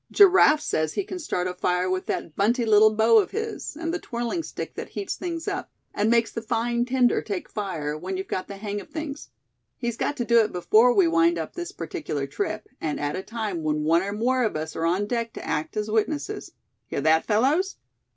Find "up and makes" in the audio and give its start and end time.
5.47-6.31